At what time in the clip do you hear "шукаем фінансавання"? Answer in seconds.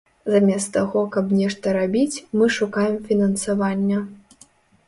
2.57-3.99